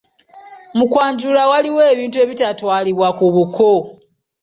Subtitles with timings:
[0.77, 3.69] "Mu kwanjula, waliwo ebintu ebitatwalibwa ku buko."